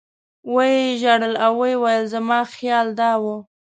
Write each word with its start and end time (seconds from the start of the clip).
و 0.53 0.55
یې 0.71 0.81
ژړل 1.01 1.33
او 1.45 1.53
ویې 1.61 1.75
ویل 1.81 2.05
زما 2.13 2.39
خیال 2.53 2.87
دا 2.99 3.11
و. 3.21 3.25